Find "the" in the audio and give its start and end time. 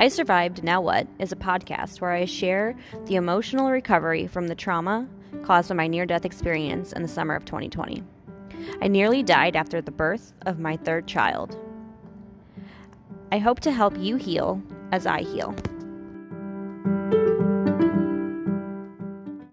3.04-3.16, 4.48-4.54, 7.02-7.06, 9.82-9.90